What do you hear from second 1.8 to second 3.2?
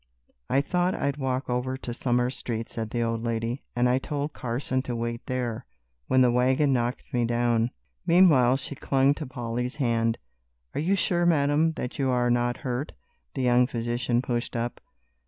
Summer Street," said the